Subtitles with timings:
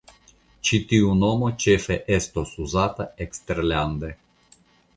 [0.69, 4.13] Ĉi tiu nomo ĉefe estos uzata eksterlande.